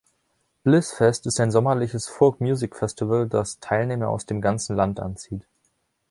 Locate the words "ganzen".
4.41-4.75